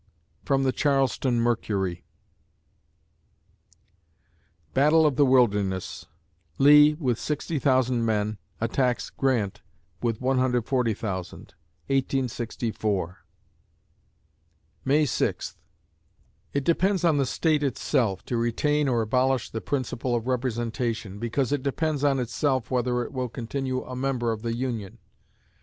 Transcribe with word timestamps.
From 0.43 0.63
the 0.63 0.71
Charleston 0.71 1.39
Mercury 1.39 2.03
Battle 4.73 5.05
of 5.05 5.15
the 5.15 5.27
Wilderness; 5.27 6.07
Lee, 6.57 6.95
with 6.95 7.19
60,000 7.19 8.03
men, 8.03 8.39
attacks 8.59 9.11
Grant 9.11 9.61
with 10.01 10.19
140,000, 10.19 11.37
1864 11.85 13.17
May 14.83 15.05
Sixth 15.05 15.59
It 16.51 16.63
depends 16.63 17.03
on 17.03 17.17
the 17.19 17.25
State 17.27 17.61
itself, 17.61 18.25
to 18.25 18.37
retain 18.37 18.87
or 18.87 19.03
abolish 19.03 19.51
the 19.51 19.61
principle 19.61 20.15
of 20.15 20.25
representation, 20.25 21.19
because 21.19 21.51
it 21.51 21.61
depends 21.61 22.03
on 22.03 22.17
itself 22.19 22.71
whether 22.71 23.03
it 23.03 23.13
will 23.13 23.29
continue 23.29 23.83
a 23.83 23.95
member 23.95 24.31
of 24.31 24.41
the 24.41 24.55
Union. 24.55 24.97